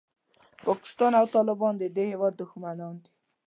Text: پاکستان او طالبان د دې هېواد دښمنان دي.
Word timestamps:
پاکستان 0.65 1.11
او 1.19 1.25
طالبان 1.35 1.73
د 1.77 1.83
دې 1.95 2.03
هېواد 2.11 2.33
دښمنان 2.41 2.95
دي. 3.03 3.09